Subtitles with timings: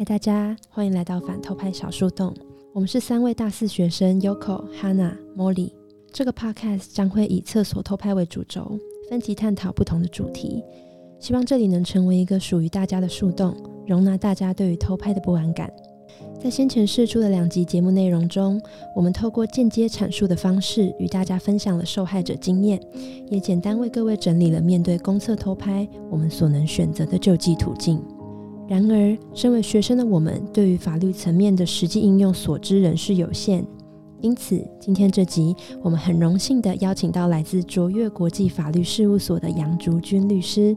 [0.00, 2.34] 嗨，大家欢迎来到反偷拍小树洞。
[2.72, 5.74] 我们是三位大四学生 Yoko、Hanna、Molly。
[6.10, 8.78] 这个 podcast 将会以厕所偷拍为主轴，
[9.10, 10.64] 分级探讨不同的主题。
[11.18, 13.54] 希望这里能成为一个属于大家的树洞，
[13.86, 15.70] 容纳大家对于偷拍的不安感。
[16.42, 18.58] 在先前试出的两集节目内容中，
[18.96, 22.80] 我们透过间接阐述的方式，与大家分享了受害者经验，
[23.28, 28.02] 也简单为各位整理了面对公厕偷拍我们所能选择的救济途径。
[28.70, 33.66] 然而，身为学生的我们，对于法律层面的实际应用所知仍是有限。
[34.20, 40.72] 因此，今天这集，我们很荣幸地邀请到来自卓越国际法律事务所的杨竹君律师。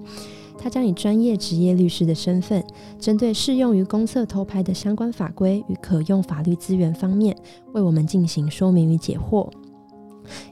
[0.58, 2.64] 他将以专业职业律师的身份，
[2.98, 7.38] 针对适用于公厕偷拍的相关法规与可用法律资源方面，
[7.74, 9.48] 为我们进行说明与解惑。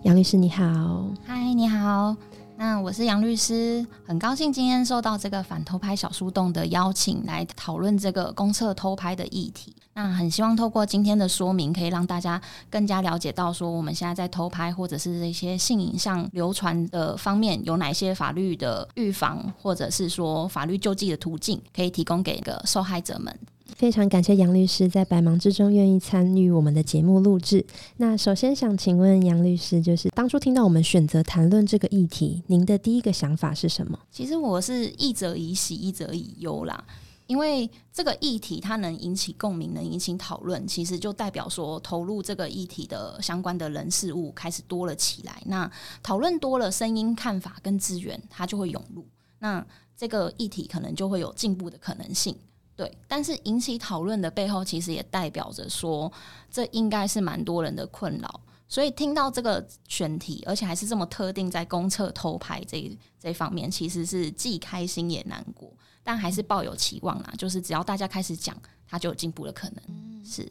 [0.04, 1.08] 杨律师，你好。
[1.26, 2.16] 嗨，你好。
[2.64, 9.76] 那我是杨律师，很高兴今天受到这个反偷拍小树洞的邀请，来讨论这个公厕偷拍的议题。
[9.96, 23.36] 那很希望透过今天的说明，可以让大家更加了解到，说我们现在在偷拍或者是这些性影像流传的方面，有哪些法律的预防，或者是说法律救济的途径，可以提供给个受害者们。
[23.82, 27.66] 非常感谢杨律师在百忙之中愿意参与我们的节目录制。
[27.98, 33.98] 那首先想请问杨律师，就是当初听到我们选择谈论这个议题，您的第一个想法是什么？
[34.12, 36.86] 其实我是一则以喜，一则以忧啦。
[37.26, 45.42] 因为这个议题它能引起共鸣，能引起讨论，其实就代表说投入这个议题的相关的人事物开始多了起来。
[45.48, 45.68] 那
[46.04, 49.04] 讨论多了，声音、看法跟资源，它就会涌入。
[49.40, 49.66] 那
[49.98, 52.36] 这个议题可能就会有进步的可能性。
[52.76, 56.12] 对，但是引起讨论的背后，其实也代表着说，
[56.50, 58.42] 这应该是蛮多人的困扰。
[58.68, 65.70] 所以听到这个选题，而且还是这么特定在公厕偷拍这这方面，其实是既开心也难过，
[66.02, 67.34] 但还是抱有期望啦。
[67.38, 68.56] 就是只要大家开始讲，
[68.88, 70.24] 它就有进步的可能。
[70.26, 70.50] 是，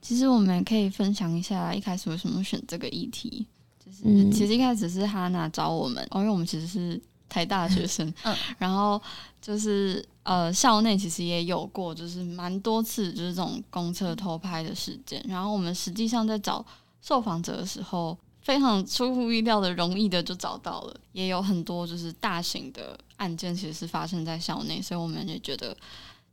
[0.00, 3.46] 其实我们可以分享一下一开始为什么选这个议题。
[3.78, 6.98] 就是其实一开始是哈娜找我们，哦，因为我们其实是
[7.34, 9.00] 台大学生，嗯，然后
[9.40, 10.06] 就是。
[10.24, 15.22] 呃，校内其实也有过，就是蛮多次，就是这种公厕偷拍的事件。
[15.28, 16.64] 然后我们实际上在找
[17.02, 25.76] 受访者的时候，非常出乎意料的容易的就找到了，也有很多就是大型的案件其实是发生在校内，所以我们也觉得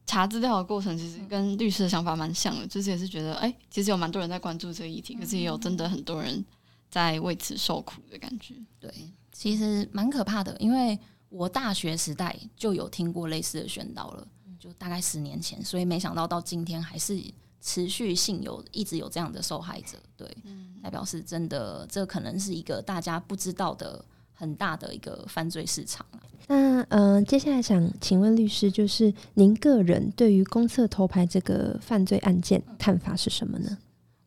[0.06, 6.46] 查资料的过程其实跟律师的想法蛮像的，就是也是觉得，哎，其实有蛮多人在关注这个议题，可是也有真的很多人
[6.90, 8.54] 在为此受苦的感觉。
[8.80, 8.90] 对，
[9.42, 11.00] 其实蛮可怕的，因为。
[11.32, 14.28] 我大学时代就有听过类似的宣导了，
[14.60, 17.18] 就大概十年前，所以没想到到今天还是
[17.62, 20.28] 持续性有一直有这样的受害者，对，
[20.84, 24.04] 代表是真的，这可能是一个大家不知道的
[24.34, 26.06] 很大的一个犯罪市场
[26.48, 33.78] 那嗯，接下来想请问律师，就是您个人对于公厕偷拍这个犯罪案件看法是什么呢？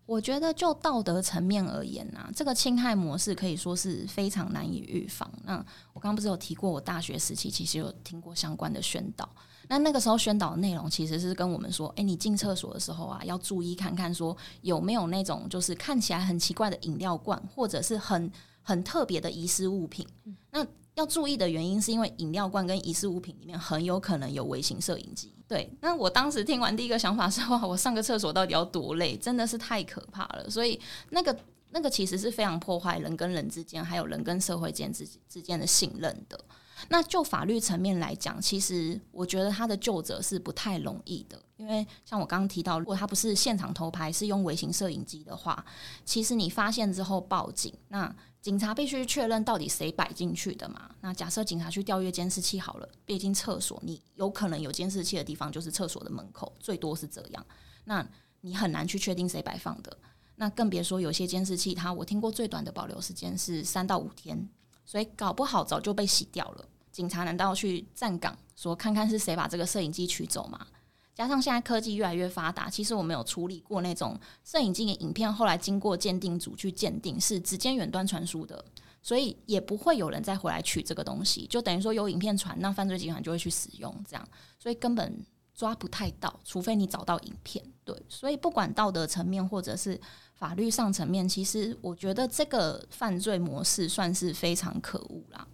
[0.06, 5.30] 我觉得就道德层面而言啊，这个侵害模式可以说是非常难以预防。
[5.44, 5.56] 那
[5.92, 9.28] 我刚刚不是有提过，我大学时期其实有听过相关的宣导。
[9.66, 20.06] 那那个时候宣导的内容其实是跟我们说，哎，你进厕所的时候啊，要注意看看说有没有那种就是看起来很奇怪的饮料罐，或者是很很特别的遗失物品。
[20.50, 20.62] 那
[20.94, 25.34] 要注意的原因是因为饮料罐跟疑似物品里面很有可能有微型摄影机。
[25.46, 29.16] 对，那我当时听完第一个想法是 哇，我上个厕所到底要多累？
[29.16, 30.48] 真的是太可怕了。
[30.48, 31.36] 所以那个
[31.70, 36.42] 那个其实是非常破坏人跟人之间，还有人跟社会间之之间的信任的。
[36.88, 45.64] 那就法律层面来讲，其实我觉得他的救责是不太容易的，因为像我刚刚提到，如果他不是现场偷拍，是用微型摄影机的话，
[46.04, 48.14] 其实你发现之后报警，那。
[48.44, 50.90] 警察必须确认到底谁摆进去的嘛？
[51.00, 57.46] 那假设警察去调阅监视器好了，毕竟厕所你有可能有监视器的地方就是厕所的门口，最多是这样。
[57.86, 58.06] 那
[58.42, 59.96] 你很难去确定谁摆放的，
[60.36, 64.46] 那更别说有些监视器，它我听过最短的保留时间是三到五天，
[64.84, 66.68] 所以搞不好早就被洗掉了。
[66.92, 70.66] 警察难道要去站岗说看看是谁把这个摄影机取走吗？
[71.14, 78.64] 加上现在科技越来越发达，其实我们有处理过那种摄影机的影片，后来经过鉴定组去鉴定是直接远端传输的，
[79.00, 84.28] 所以也不会有人再回来取这个东西，就等于说有影片传，那犯罪集团就会去使用这样，
[84.58, 85.24] 所以根本
[85.54, 87.64] 抓不太到，除非你找到影片。
[87.84, 90.00] 对，所以不管道德层面或者是
[90.34, 95.46] 法律上层面，其实我觉得这个犯罪模式算是非常可恶啦。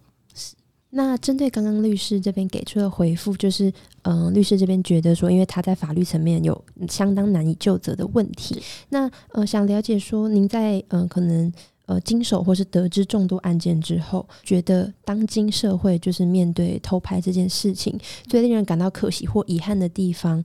[0.91, 3.71] 那针对刚刚律师这边给出的回复，就是，
[4.03, 8.61] 嗯，律师这边觉得说，因为他在法律层面有相当难以就责的问题。
[8.89, 11.51] 那呃，想了解说，您在嗯，可能
[11.85, 17.97] 呃，经手或是得知众多案件之后，觉得当今社会就是面对偷拍这件事情，
[18.27, 20.43] 最令人感到可惜或遗憾的地方，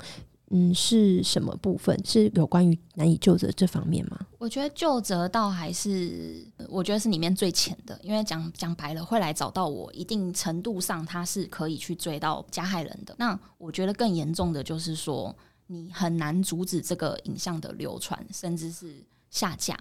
[0.50, 2.00] 嗯，是什么部分？
[2.04, 4.16] 是有关于难以救责这方面吗？
[4.38, 13.14] 我觉得救责倒还是，我觉得是里面最浅的，因为讲讲白了，会来找到我，一定程度上他是可以去追到加害人的。
[13.18, 15.34] 那我觉得更严重的就是说，
[15.66, 19.76] 你很难阻止这个影像的流传，甚至是下架。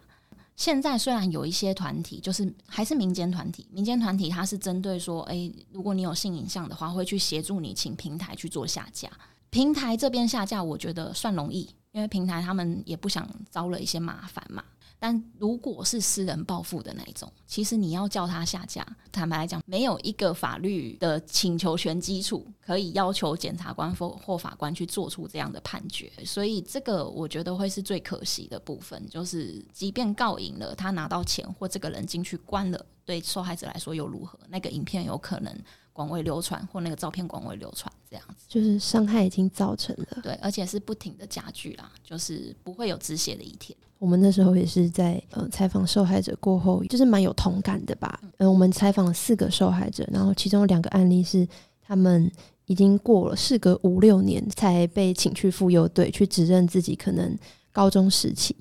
[0.56, 9.12] 现在虽然有一些团体，就是还是民间团体，民间团体它是针对说，诶，如果你有性影像的话，会去协助你请平台去做下架。
[9.56, 14.62] 平台这边下架，我觉得算容易，因为平台他们也不想招了一些麻烦嘛。
[15.00, 34.38] 但如果是私人报复的那一种，其实你要叫他下架，坦白来讲，没有一个法律的请求权基础可以要求检察官或或法官去做出这样的判决，所以这个我觉得会是最可惜的部分，就是即便告赢了，他拿到钱或这个人进去关了，对受害者来说又如何？
[34.50, 35.58] 那个影片有可能
[35.96, 43.74] 广为流传，或那个照片广为流传，这样子就是伤害已经造成了，对，而且是不停的加剧啦，就是不会有止血的一天。
[43.98, 48.20] 我们那时候也是在呃采访受害者过后，就是蛮有同感的吧。
[48.40, 51.48] 嗯，我们采访了四个受害者，然后其中有两个案例是
[51.82, 52.30] 他们
[52.66, 57.40] 已经过了事隔五六年才被请去妇幼队去指认自己可能
[57.72, 58.54] 高中时期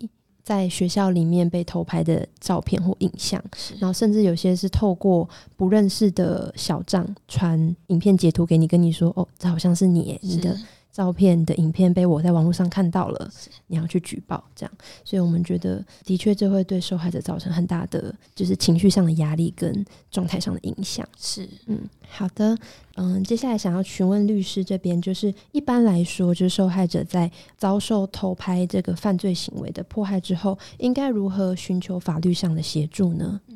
[0.44, 3.42] 在学校里面被偷拍的照片或影像，
[3.78, 10.56] 然后甚至有些是透过不认识的小账传影片截图给你，跟你说哦，这好像是你，你的。
[10.94, 13.28] 照片的影片被我在网络上看到了，
[13.66, 14.72] 你要去举报，这样，
[15.04, 21.04] 所以我们觉得的确这会对受害者造成很大的就是情绪上的压力跟状态上的影响。
[21.18, 21.76] 是，嗯，
[22.08, 22.56] 好的，
[22.94, 33.40] 嗯，接下来想要询问律师这边，就是一般来说，就是受害者在遭受偷拍这个犯罪行为的迫害之后，应该如何寻求法律上的协助呢？
[33.48, 33.53] 嗯，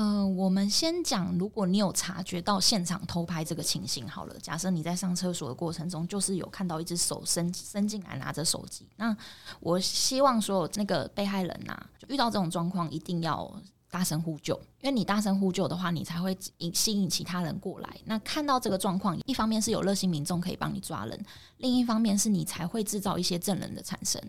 [0.00, 9.16] 嗯我们先讲，如果你有察觉到现场偷拍这个情形，好了，假设你在上厕所的过程中，就是有看到一只手伸伸进来拿着手机，那
[9.58, 13.52] 我希望所有那个被害人呐，遇到这种状况，一定要
[13.90, 17.96] 大声呼救，因为你大声呼救的话，你才会引吸引其他人过来。
[18.04, 24.22] 那看到这个状况，一方面是有热心民众可以帮你抓人，另一方面是你才会制造一些证人的产生。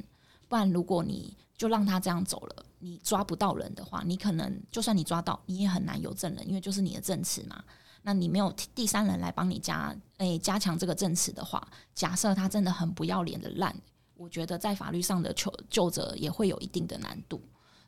[0.48, 7.62] 不然，如果你就让他这样走了，你抓不到人的话，你可能就算你抓到，你也很难有证人，因为就是你的证词嘛。
[8.02, 13.76] 那你没有第三人来帮你加，诶，加强这个证词的话，假设他真的很不要脸的烂，
[14.16, 17.42] 我觉得在法律上的求救者也会有一定的难度。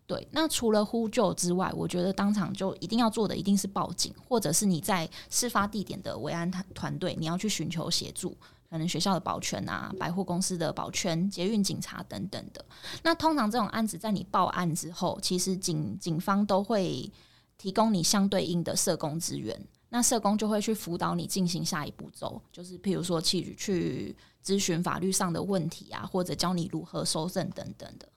[0.05, 8.35] 对，那除了呼救之外，我觉得当场就一定要做的一定是报警，或者是你在事发地点的维安团团队，你要去寻求协助。
[8.71, 12.65] 可能学校的保全啊，百货公司的保全、捷运警察等等的。
[13.03, 17.11] 那通常这种案子在你报案之后，其实警警方都会
[17.57, 19.59] 提供你相对应的社工资源。
[19.89, 28.07] 那社工就会去辅导你进行下一步骤，就是譬如说去去咨询法律上的问题啊，或者教你如何收证等等的。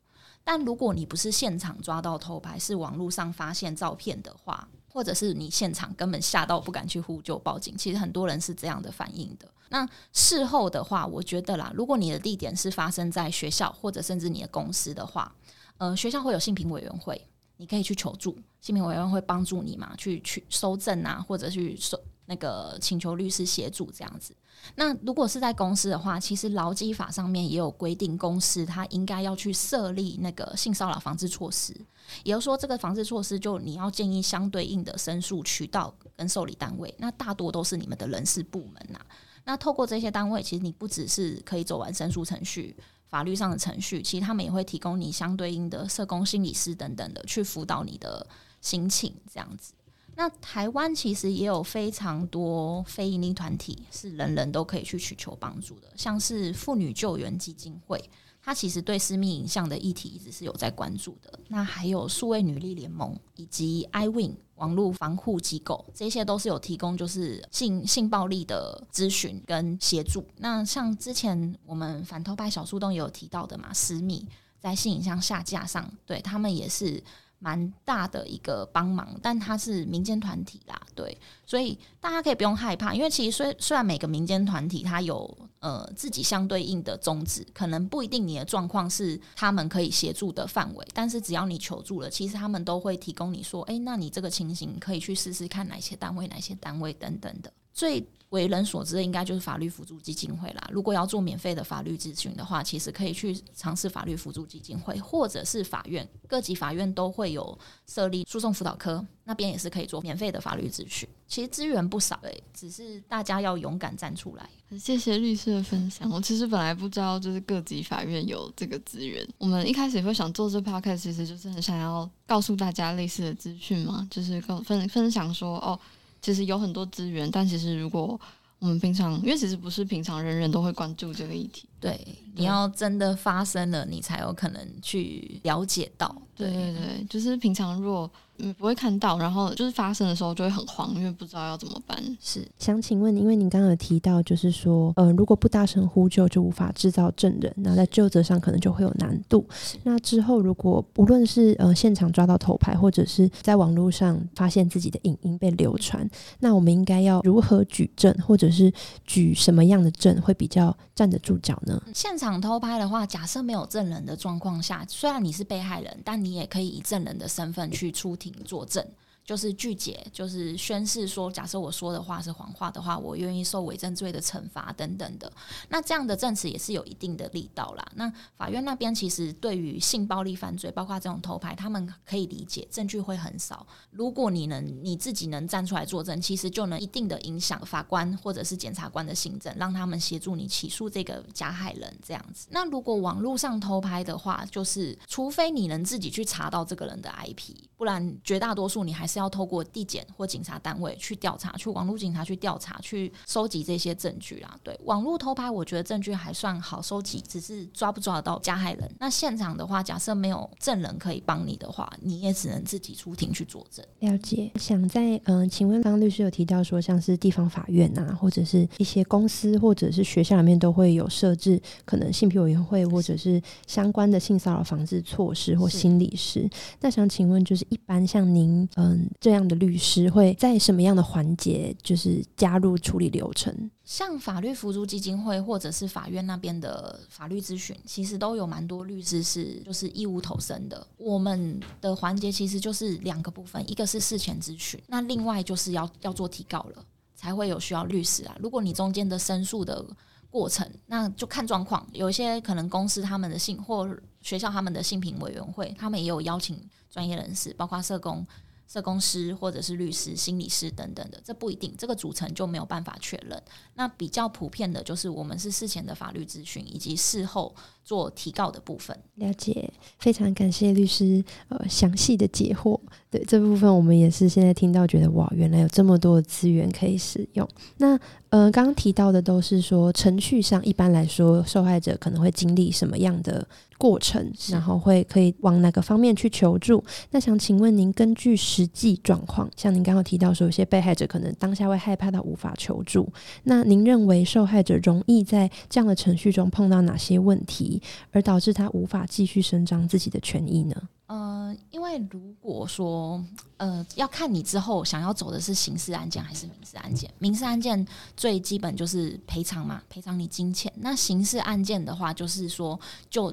[0.44, 9.50] 但如果你不是现场抓到偷拍，是网络上发现照片的话，或者是你现场根本吓到不敢去呼救报警，其实很多人是这样的反应的。
[9.74, 15.34] 那事后的话，我觉得啦，如果你的地点是发生在学校或者甚至你的公司的话，
[15.78, 17.20] 呃，学校会有性平委员会，
[17.56, 24.32] 你可以去求助，性平委员会帮助你嘛，去去收证啊，或者去收那个请求律师协助这样子。
[24.76, 31.74] 那如果是在公司的话，其实劳基法上面也有规定，公司它应该要去设立那个性骚扰防治措施，
[32.22, 39.00] 也就是说，这个防治措施就你要建议相对应的申诉渠道跟受理单位，那大多都是你们的人事部门呐。
[39.44, 42.74] 那透过这些单位，其实你不只是可以走完申诉程序、
[43.08, 48.26] 法律上的程序，其实他们也会提供你相对应的社工、心理师等等的去辅导你的
[48.60, 49.74] 心情，这样子。
[50.16, 58.02] 那台湾其实也有非常多非营利团体，是人人都可以去寻求帮助的，像是妇女救援基金会。
[58.40, 61.38] 它其实对私密影像的议题一直是有在关注的。
[61.48, 70.26] 那还有数位女力联盟以及 iWin 网络防护机构，这些都是有提供就是性性暴力的咨询跟协助。
[70.36, 74.26] 那像之前我们反偷拍小树洞也有提到的嘛，私密
[74.60, 77.02] 在性影像下架上，对他们也是。
[77.38, 97.52] 蛮大的一个帮忙，但它是民间团体啦，对，所以大家可以不用害怕，因为其实虽虽然每个民间团体它有呃自己相对应的宗旨，可能不一定你的状况是他们可以协助的范围，但是只要你求助了，其实他们都会提供你说，哎，那你这个情形可以去试试看哪些单位、哪些单位等等的。
[97.74, 98.00] 最
[98.34, 100.68] 为人所知的应该就是法律辅助基金会啦。
[100.72, 111.08] 如果要做免费的法律咨询的话，其实可以去尝试法律辅助基金会，或者是法院，各级法院都会有设立诉讼辅导科，那边也是可以做免费的法律咨询。
[111.28, 114.48] 其实资源不少诶，只是大家要勇敢站出来。
[114.78, 116.10] 谢谢律师的分享。
[116.10, 119.26] 我其实本来不知道，就是各级法院有这个资源。
[119.38, 125.78] 我们一开始也会想做这 podcast，其实就是很想要告诉大家类似的资讯嘛，就是跟分分享说哦。
[126.24, 128.18] 其实有很多资源，但其实如果
[128.58, 131.68] 我们平常，因为其实不是平常人人都会关注这个议题。
[131.78, 132.00] 对，
[132.34, 136.16] 你要真的发生了，你才有可能去了解到。
[136.34, 138.10] 对对对，就是平常如果。
[138.38, 141.96] 嗯，不会看到，然后就是发生的时候就会很慌，因为不知道要怎么办。
[142.20, 149.46] 是想请问，因为您刚刚有提到，就是说，呃，如果不大声呼救，就无法制造证人，那在救责上可能就会有难度。
[149.84, 156.04] 那之后，如果无论是呃现场抓到头牌，或者是在网络上发现自己的影音被流传，
[156.40, 158.72] 那我们应该要如何举证，或者是
[159.04, 161.80] 举什么样的证会比较站得住脚呢？
[161.94, 168.18] 现场偷拍的话，假设没有证人的状况下，虽然你是被害人，但你也可以以证人的身份去出。
[168.44, 168.86] 作证。
[169.24, 175.32] 就是拒绝，就是宣誓说，假设我说的话是谎话的话，我愿意受伪证罪的惩罚等等的。
[175.70, 177.82] 那这样的证词也是有一定的力道啦。
[177.94, 183.66] 那法院那边其实对于性暴力犯罪，包括这种偷拍，他们可以理解，证据会很少。
[183.90, 192.46] 如果你能你自己能站出来作证，其实就能一定的影响法官或者是检察官的行政，让他们协助你起诉这个加害人这样子。
[192.50, 199.13] 那如果网络上偷拍的话，就是除非你能自己去查到这个人的 IP，不然绝大多数你还是。
[199.14, 204.58] 是要透过地检或警察单位去调查，去网络警察去调查，去收集这些证据啊。
[204.64, 208.90] 对，网络偷拍，我觉得证据还算好收集，只是抓不抓得到加害人。
[208.98, 213.84] 那现场的话，假设没有证人可以帮你的话，你也只能自己出庭去作证。
[214.00, 214.50] 了解。
[214.56, 226.50] 想在嗯，请问刚律师有提到说，像是地方法院啊，或者是一些公司或者是学校里面都会有设置可能性平委员会或者是相关的性骚扰防治措施或心理师。
[226.80, 229.03] 那想请问，就是一般像您嗯。
[229.20, 233.70] 这样的律师会在什么样的环节，就是加入处理流程？
[233.84, 240.86] 像法律扶助基金会或者是法院那边的法律咨询，其实都有蛮多律师是就是义务投身的。
[240.96, 246.84] 我们的环节其实就是两个部分，一个是事前咨询，那另外就是要要做提告了，
[247.14, 248.34] 才会有需要律师啊。
[248.40, 249.84] 如果你中间的申诉的
[250.30, 251.86] 过程，那就看状况。
[251.92, 253.86] 有一些可能公司他们的性或
[254.22, 256.58] 学校他们的性评委员会，他们也有邀请
[256.88, 258.26] 专业人士，包括社工。
[258.66, 263.42] 社工师或者是律师、心理师等等的，这不一定，这个组成就没有办法确认。
[263.74, 268.96] 那比较普遍的就是我们是事前的法律咨询，以及事后做提告的部分。
[269.16, 272.78] 了解，非常感谢律师呃详细的解惑。
[273.10, 277.48] 对这部分，我们也是现在听到觉得哇，原来有这么多的资源可以使用。
[277.76, 277.96] 那
[278.30, 283.46] 呃，刚刚提到的都是说程序上，一般来说受害者可能会经历什么样的？
[283.76, 286.82] 过程，然后会可以往哪个方面去求助？
[287.10, 293.12] 那想请问您，根据实际状况，像您刚刚提到说，有些被害者可能当下会害怕到无法求助，
[293.42, 297.73] 那您认为受害者容易在这样的程序中碰到哪些问题，
[298.10, 300.74] 而导致他无法继续伸张自己的权益呢？
[301.06, 303.22] 呃，因为如果说
[303.56, 310.72] 呃要看你之后想要走的是刑事案件还是民事案件，民事案件最基本就是赔偿嘛，赔偿你金钱。
[310.76, 312.78] 那刑事案件的话，就是说
[313.10, 313.32] 就。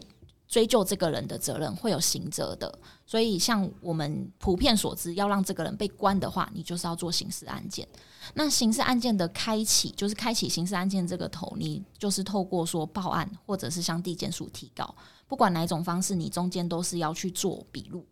[0.52, 7.88] 追究这个人的责任会有刑责的，所以像我们普遍所知，要让这个人被关的话，你就是要做刑事案件。
[8.34, 14.94] 那刑事案件的开启，就是开启刑事案件这个头，你就是透过说报案，或者是向地检署提告，
[15.26, 18.06] 不管哪种方式，你中间都是要去做笔录。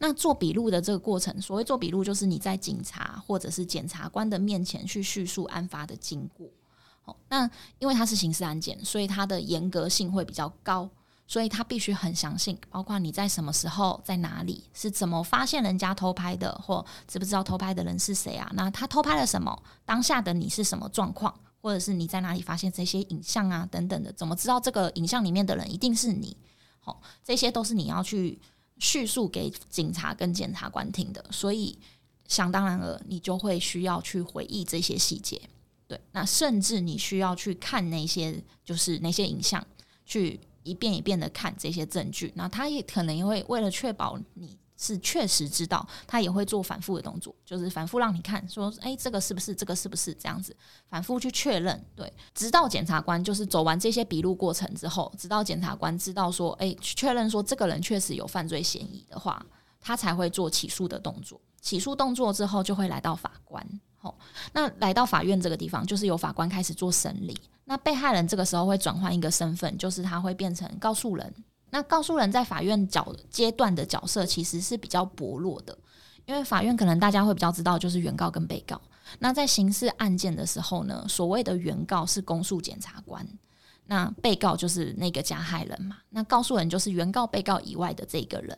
[0.00, 6.48] 那做笔录的这个过程，所谓做笔录，就是你在警察或者是检察官的面前去叙述案发的经过。
[7.02, 10.90] 好，那因为它是刑事案件，所以它的严格性会比较高。
[11.28, 18.48] 所以他必须很详细，包括你在什么时候、在哪里、是怎么发现人家偷拍的，或知不知道偷拍的人是谁啊？
[18.54, 19.60] 那他偷拍了什么？
[19.84, 21.34] 当下的你是什么状况？
[21.60, 23.66] 或者是你在哪里发现这些影像啊？
[23.68, 26.36] 等等的，怎么知道这个影像里面的人一定是你？
[26.78, 28.40] 好，这些都是你要去
[28.78, 31.24] 叙述给警察跟检察官听的。
[31.32, 31.76] 所以
[32.28, 35.40] 想当然了，你就会需要去回忆这些细节。
[35.88, 39.66] 对，那甚至你需要去看那些，就是那些影像
[40.04, 40.38] 去。
[40.66, 49.54] 一遍一遍的看这些证据，那他也可能也会为了确保你是确实知道，他也会做反复的动作，就是反复让你看，说，哎，这个是不是？
[49.54, 50.12] 这个是不是？
[50.14, 50.54] 这样子
[50.88, 59.44] 反复去确认，对，直到检察官就是走完这些笔录过程之后，直到检察官知道说，哎，确认说这个人确实有犯罪嫌疑的话，
[59.80, 61.40] 他才会做起诉的动作。
[61.62, 63.66] 起诉动作之后，就会来到法官。
[64.52, 67.38] 那来到法院这个地方，就是由法官开始做审理。
[67.64, 71.34] 那被害人这个时候会转换一个身份，就是他会变成告诉人。
[71.70, 75.76] 那告诉人在法院角阶段的角色其实是比较薄弱的，
[76.24, 78.80] 因为法院可能大家会比较知道就是原告跟被告。
[79.18, 83.26] 那在刑事案件的时候呢，所谓的原告是公诉检察官，
[83.86, 85.96] 那被告就是那个加害人嘛。
[86.10, 88.56] 那告诉人就是原告、被告以外的这个人，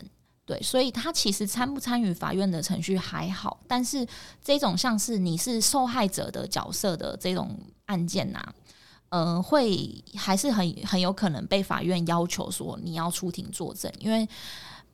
[0.48, 4.06] 对，所以他其实参不参与法院的程序还好，但是
[4.42, 8.42] 这种像是你是受害者的角色的这种案件呐。
[9.10, 14.26] 嗯，会还是很很有可能被法院要求说你要出庭作证，因为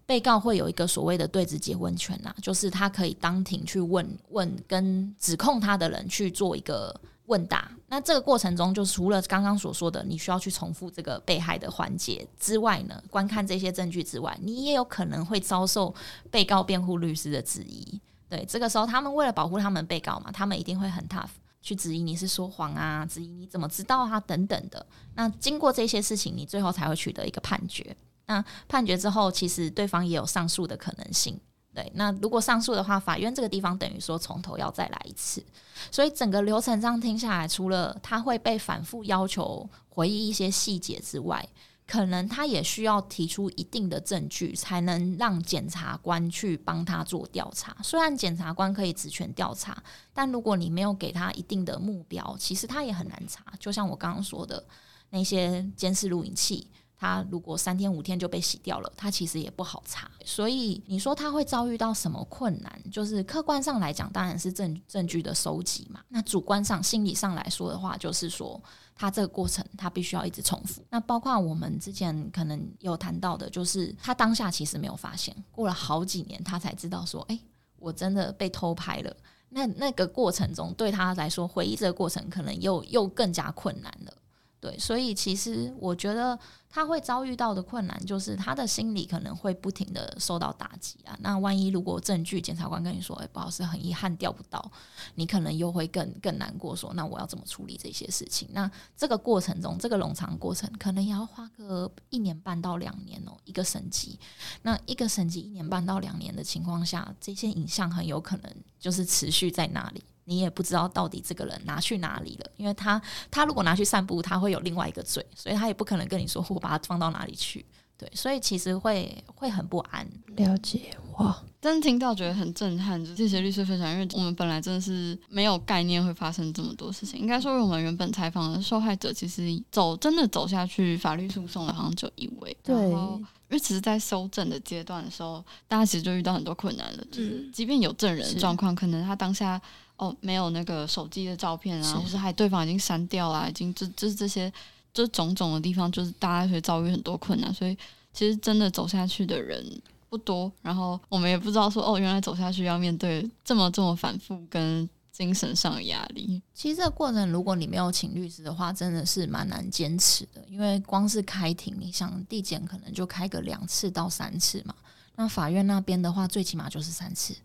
[0.04, 6.92] 被告会有一个所谓的对质结问权呐，就是他可以当庭去问问跟指控他的人去做一个
[7.26, 7.70] 问答。
[7.94, 15.94] 那这个过程中，就除了刚刚所说的你需要去重复这个被害的环节之外呢，观看这些证据之外，你也有可能会遭受
[16.28, 18.00] 被告辩护律师的质疑。
[18.28, 21.28] 对，这个时候他们为了保护他们被告嘛，他们一定会很 tough。
[21.62, 24.84] 去质疑你是说谎啊，质疑你怎么知道啊等等的。
[25.14, 27.96] 那经过这些事情，你最后才会取得一个判决。
[28.26, 31.38] 那判决之后，其实对方也有上诉的可能性。
[31.74, 35.44] 对，那如果上诉的话，法院这个地方等于说从头要再来一次。
[35.90, 41.44] 所以整个流程这样听下来，除了他会被反复要求回忆一些细节之外，
[41.84, 47.76] 可能他也需要提出一定的证据，才能让检察官去帮他做调查。
[47.82, 53.44] 虽然检察官可以职权调查，但如果你没有给他一定的目标，其实他也很难查。
[53.58, 54.64] 就像我刚刚说的
[55.10, 56.70] 那些监视录影器。
[57.04, 60.10] 他如果三天五天就被洗掉了，他其实也不好查。
[60.24, 62.82] 所以你说他会遭遇到什么困难？
[62.90, 66.00] 就是客观上来讲，当然是证证据的收集嘛。
[66.08, 68.58] 那主观上、心理上来说的话，就是说
[68.96, 70.82] 他这个过程他必须要一直重复。
[70.88, 77.38] 那包括我们之前可能有谈到的，就是他当下其实没有发现，过了好几年他才知道说，哎，
[77.78, 79.14] 我真的被偷拍了。
[79.50, 84.14] 那那个过程中对他来说，回忆这个过程可能又又更加困难了。
[84.58, 86.38] 对，所以其实我觉得
[86.74, 91.16] 他会遭遇到的困难，就是他的心理可能会不停的受到打击啊。
[91.20, 94.72] 那万一如果证据检察官跟你说，哎，不好意思，很遗憾调不到，
[95.14, 98.48] 你可能又会更更难过，说那我要怎么处理这些事情？
[98.50, 104.18] 那这个过程中，这个冗长过程可能也要花个一年半到两年哦，一个审级。
[104.62, 110.02] 那一个审级一年半到两年的情况下，这些影像很有可能就是持续在那里。
[110.24, 117.64] 你也不知道到底这个人拿去哪里了，因为他他如果拿去散步，他会有另外一个罪，所以他也不可能跟你说我把它放到哪里去。
[117.96, 120.04] 对，所以其实会会很不安。
[120.34, 123.02] 了解哇，真的听到觉得很震撼。
[123.04, 127.20] 就这些律师分享，因为我们本来真的是没有概念会发生这么多事情。
[127.20, 132.56] 应该说，我们原本采访的受害者，其实走真的走下去法律诉讼的，好像就一位。
[132.64, 137.04] 对，因为其实，在收证的阶段的时候，大家其实就遇到很多困难了。
[137.12, 139.62] 就是即便有证人状况，可能他当下。
[139.96, 144.52] 哦，没有那个手机的照片啊，或是还对方已经删掉了，已经就就是这些，
[144.92, 147.78] 就种种的地方，就是大家会遭遇很多困难，所以
[148.12, 149.64] 其实真的走下去的人
[150.08, 150.50] 不多。
[150.62, 156.42] 然后我们也不知道说，哦，原来走下去要面对这么这么反复跟精神上的压力。
[156.52, 164.74] 其实这个过程，如果你没有请律师的话，真的是蛮难坚持的，因为光是开庭，你想递检可能就开个两次到三次嘛，
[165.14, 167.36] 那法院那边的话，最起码就是三次。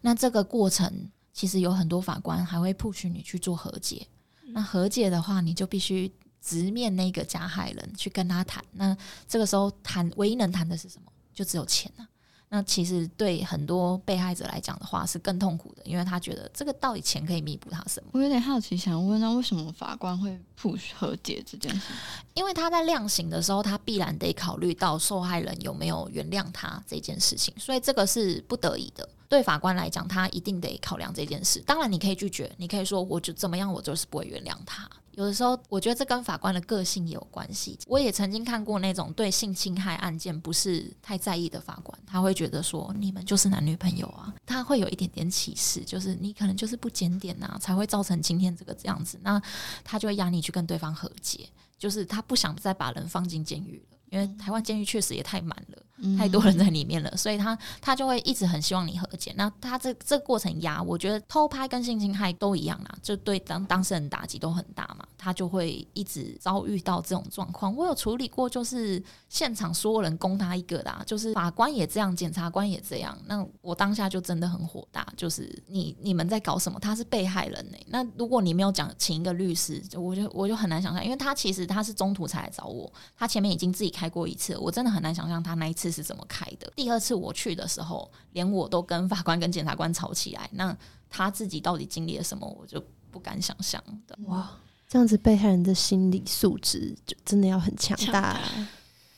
[0.00, 1.10] 那这个过程。
[1.32, 4.06] 其实有很多法官还会 push 你去做和解，
[4.48, 8.64] 那和解的话，你就必须直面那个加害人去跟他谈。
[8.72, 8.96] 那
[9.28, 11.10] 这个时候谈，唯一能谈的是什么？
[11.32, 12.08] 就只有钱啊。
[12.52, 18.10] 那其实对很多被害者来讲的话，是更痛苦的，因为他觉得这个到底钱可以弥补他什么？
[18.12, 21.92] 我有点好奇，想问，那为什么法官会 push 和解这件事？
[22.34, 29.08] 因为他在量刑的时候，他必然得考虑到受害人有没有原谅他这件事情，所以这个是不得已的。
[29.30, 31.60] 对法官来讲，他一定得考量这件事。
[31.60, 34.90] 当然，你可以拒绝，你可以说我就怎么样，我就是不会原谅他。
[35.12, 37.78] 有的时候，我觉得这跟法官的个性也有关系。
[37.86, 49.16] 我也曾经看过那种对性侵害案件不是太在意的法官，他会觉得说你们就是男女朋友啊，他会有一点点歧视，就是你可能就是不检点呐，才会造成今天这个这样子。
[49.22, 49.40] 那
[49.84, 53.98] 他就会压你去跟对方和解，就是他不想再把人放进监狱了。
[54.10, 59.32] 因为台湾监狱确实也太满了，太多人在里面了，所以他他就会一直很希望你和解。
[59.36, 67.74] 那他这这个过程压，我觉得偷拍跟性侵害都一样啦，就对当当事人打击都很大嘛，他就会一直遭遇到这种状况。
[67.76, 73.16] 我有处理过，就是现场所有人攻他一个啦，就是法官也这样，检察官也这样。
[73.26, 76.80] 那我当下就真的很火大，就是你你们在搞什么？
[76.80, 77.78] 他是被害人呢。
[77.86, 83.94] 那如果你没有讲请一个律师，我就我就很难想象，因为他其实他是中途才来找我，他前面已经自己。
[84.00, 86.72] 开过一次，我真的很难想象他那一次是怎么开的。
[86.74, 90.74] 第二次我去的时候，连我都跟法官跟检察官吵起来，那
[91.10, 94.18] 他自己到底经历了什么，我就不敢想象的。
[94.24, 94.50] 哇，
[94.88, 98.40] 这样子被害人的心理素质就真的要很强大。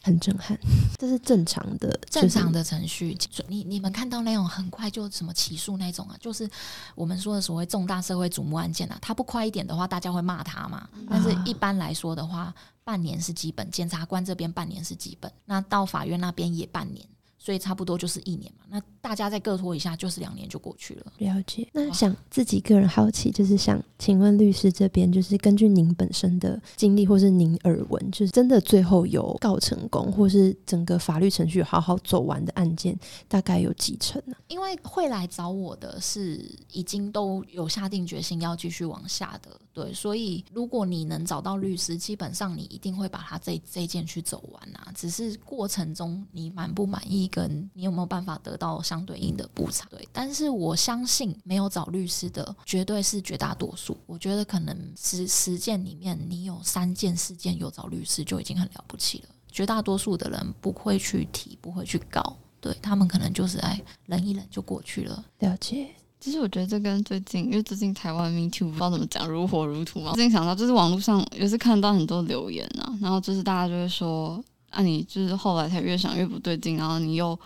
[0.03, 0.59] 很震撼，
[0.99, 3.17] 这是正常的正常的程序。
[3.47, 6.49] 你你们看到那种很快就什么起诉那种啊，就是
[6.95, 10.89] 我们说的所谓重大社会瞩目案件啊，他不快一点的话，大家会骂他嘛。
[11.09, 17.07] 但是一般来说的话，半年是基本，检察官这边半年是基本，那到法院那边也半年。
[17.43, 21.13] 所以差不多就是一年嘛，那大家再各拖一下，就是两年就过去了。
[21.19, 21.69] 了解。
[21.73, 34.37] 那想自己个人好奇，就是想请问律师这边，就是根据您本身的经历，或是您耳闻，就是真的最后有告成功，或是整个法律程序好好走完的案件，大概有几成呢？
[34.47, 39.93] 因为会来找我的是已经都有下定决心要继续往下的，对。
[39.93, 44.93] 所以如果你能找到律师，基本上你一定会把他这这件去走完啊。
[44.95, 47.29] 只是过程中你满不满意？
[47.33, 49.89] 跟你有没有办法得到相对应的补偿？
[49.89, 53.97] 对，但是我相信没有找律师的绝对是绝大多数。
[54.07, 59.29] 我觉得可能十十件里面，你有三件、四件有找律师就已经很了不起了。
[59.51, 65.25] 绝大多数的人不会去提，不会去告，对他们可能就是哎忍一忍就过去了。
[65.39, 65.89] 了解。
[66.21, 70.13] 其实我觉得这跟最近，因为最近台湾 Me Too 不知道怎么讲，如火如荼嘛。
[70.13, 74.43] 最近想到就是网络上也是看到很多留言啊，然后就是大家就会说。
[74.73, 77.39] 啊，你就是后来才越想越不对劲，然后你又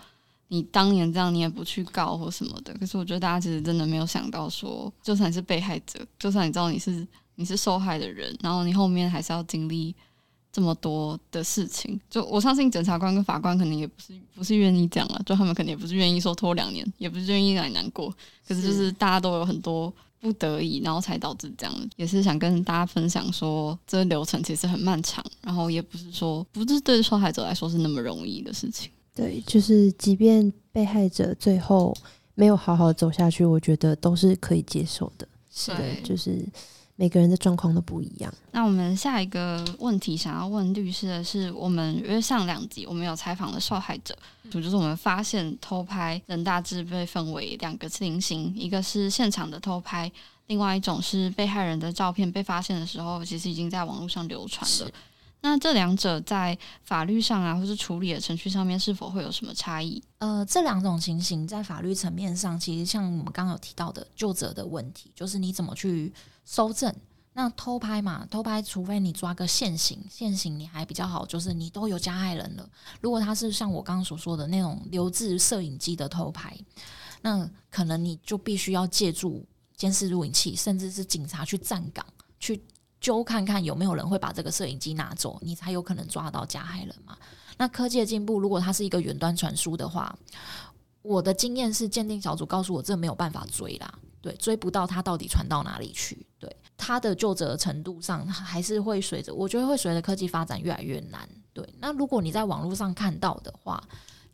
[0.47, 2.73] 你当年这样，你也不去告或什么的。
[2.79, 9.93] 可是我觉得大家其实真的没有想到，说就算你是被害者，就算你知道你是你是受害的人，然后你后面还是要经历
[10.51, 11.99] 这么多的事情。
[12.09, 18.09] 就我相信检察官跟法官肯定也不是不是愿意这样啊，就他们肯定也不是愿意说拖两年，也不是愿意让你难过。
[18.47, 19.93] 可是就是大家都有很多。
[20.19, 21.89] 不得已，然后才导致这样。
[21.95, 28.91] 也是想跟大家分享说，这个流程其实很漫长，然后也不是说不是对受害者来说是那么容易的事情。
[29.15, 31.95] 对，就是即便被害者最后
[32.35, 35.27] 没有好好走下去，我觉得都是可以接受的。
[35.51, 35.71] 是，
[36.03, 36.45] 就是。
[36.99, 38.33] 每个人的状况都不一样。
[38.51, 44.17] 那我们下一个问题想要问律师的是，我们约上两集我们有采访了受害者，
[44.51, 50.11] 就是我们发现偷拍人大致被分为两个情形，一个是现场的偷拍，
[50.47, 54.91] 另外一种是被害人的照片被发现的时候，其实已经在网络上流传了。
[55.47, 60.03] 那这两者在法律上啊，或是处理的程序上面，是否会有什么差异？
[60.17, 66.13] 呃，这两种情形在法律层面上，其实像我们刚刚有提到的就者的问题，就是你怎么去。
[66.49, 66.95] 收证，
[67.33, 72.69] 那偷拍嘛，偷拍，除非你抓个现行，现行你还比较好，就是你都有加害人了。
[73.01, 76.57] 如果他是像我刚刚所说的那种留置摄影机的偷拍，
[77.21, 82.05] 那可能你就必须要借助监视录影器，甚至是警察去站岗
[82.39, 82.63] 去
[82.99, 87.17] 揪看看有没有人会把这个摄影机拿走，你才有可能抓到加害人嘛。
[87.57, 90.15] 那科技的进步，如果它是一个远端传输的话，
[91.01, 93.93] 我的经验是鉴定小组告诉我，这没有办法追啦。
[94.21, 96.25] 对，追不到他到底传到哪里去？
[96.37, 101.27] 对，他的就责程度上还是会随着，我觉得会随着科技发展越来越难。
[101.53, 103.81] 对，那如果你在网络上看到的话，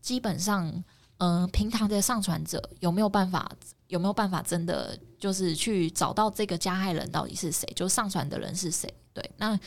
[0.01, 0.83] 基本上，
[1.17, 3.51] 嗯，平台的上传者有没有办法？
[3.93, 7.65] 有没有办法真的就是去找到这个加害人到底是谁？
[7.75, 8.93] 就上传的人是谁？
[9.13, 9.59] 对，那。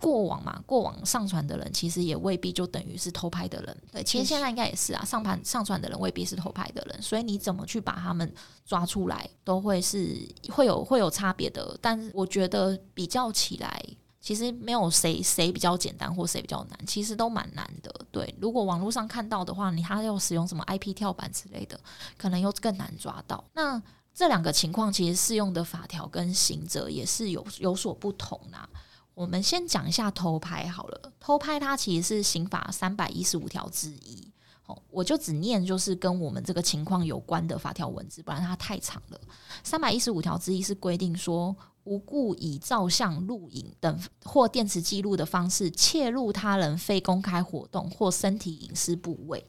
[0.00, 3.82] 过往嘛，过往上传的人其实也未必就等于是偷拍的人。
[3.92, 8.30] 对，其实现在应该也是啊，上盘上传的人未必是偷拍的人，所以你怎么去把他们
[8.66, 10.18] 抓出来，都会是
[10.50, 11.78] 会有会有差别的。
[11.80, 13.80] 但是我觉得比较起来，
[14.24, 17.94] 其实没有谁谁比较简单或谁比较难，其实都蛮难的。
[18.10, 21.78] 对，如果网络上看到的话，你还要使用什么 IP 跳板之类的，
[22.16, 23.44] 可能又更难抓到。
[23.52, 23.80] 那
[24.14, 28.66] 这两个情况其实适用的法条跟刑责也是有有所不同啊。
[29.12, 34.32] 我们先讲一下偷拍好了，偷拍它其实是刑法三百一十五条之一。
[34.64, 39.20] 哦，我就只念就是跟我们这个情况有关的法条文字，不然它太长了。
[39.62, 49.44] 三百一十五条之一是规定说，无故以照相、录影等或电磁记录的方式窃入他人非公开活动或身体隐私部位。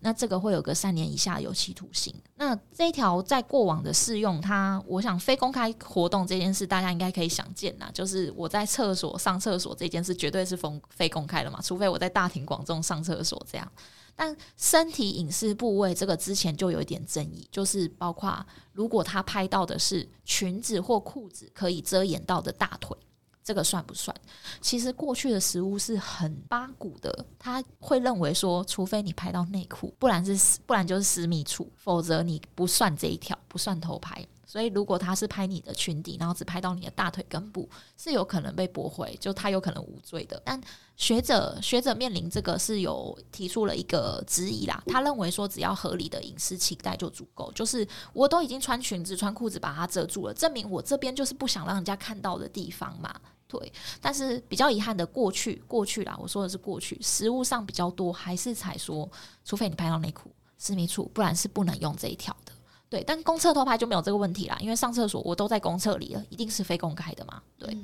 [0.00, 2.14] 那这个会有个三年以下有期徒刑。
[2.36, 13.72] 那这条在过往的适用，它我想非公开活动这件事，大家应该可以想见呐，就是我在厕所上厕所这件事，绝对是非非公开的嘛，除非我在大庭广众上厕所这样。
[14.16, 22.96] 但身体隐私部位这个之前就有一点争议，就是包括如果他拍到的是裙子或裤子可以遮掩到的大腿。
[23.44, 24.12] 这个算不算？
[24.60, 34.26] 其实过去的食物是很八股的，他会认为说，除非你拍到内裤，不然是不然就是私密处，否则你不算这一条，不算偷拍。
[34.46, 40.40] 所以如果他是拍你的裙底，然后只拍到你的大腿根部，是有可能被驳回，就他有可能无罪的。
[40.44, 40.58] 但
[40.96, 53.12] 学者学者面临这个是有提出了一个质疑啦，他认为说只要合理的隐私期待就足够，就是我都已经穿裙子穿裤子把它遮住了，证明我这边就是不想让人家看到的地方嘛。
[53.48, 59.08] 对，但是比较遗憾的过去过去啦，我说的是过去，实物上比较多还是才说，
[59.44, 62.36] 除非你拍到内裤私密处，不然是不能用这一条。
[62.88, 67.42] 对，但公厕偷拍就没有这个问题啦，因为上厕所我都在公厕里了，一定是非公开的嘛。
[67.58, 67.76] 对